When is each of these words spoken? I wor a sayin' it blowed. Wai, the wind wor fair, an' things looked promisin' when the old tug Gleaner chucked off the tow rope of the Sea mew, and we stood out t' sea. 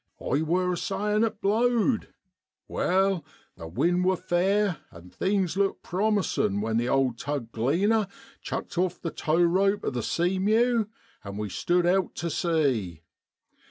I 0.19 0.41
wor 0.41 0.73
a 0.73 0.77
sayin' 0.77 1.23
it 1.23 1.41
blowed. 1.41 2.11
Wai, 2.67 3.21
the 3.55 3.67
wind 3.67 4.03
wor 4.03 4.17
fair, 4.17 4.79
an' 4.91 5.11
things 5.11 5.55
looked 5.55 5.83
promisin' 5.83 6.59
when 6.59 6.77
the 6.77 6.89
old 6.89 7.19
tug 7.19 7.51
Gleaner 7.51 8.07
chucked 8.41 8.79
off 8.79 8.99
the 8.99 9.11
tow 9.11 9.43
rope 9.43 9.83
of 9.83 9.93
the 9.93 10.01
Sea 10.01 10.39
mew, 10.39 10.89
and 11.23 11.37
we 11.37 11.49
stood 11.49 11.85
out 11.85 12.15
t' 12.15 12.29
sea. 12.29 13.03